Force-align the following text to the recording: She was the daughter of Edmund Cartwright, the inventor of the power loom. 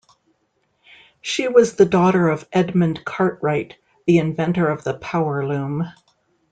She 1.21 1.47
was 1.47 1.75
the 1.75 1.85
daughter 1.85 2.27
of 2.29 2.47
Edmund 2.51 3.05
Cartwright, 3.05 3.75
the 4.07 4.17
inventor 4.17 4.67
of 4.67 4.83
the 4.83 4.95
power 4.95 5.47
loom. 5.47 5.91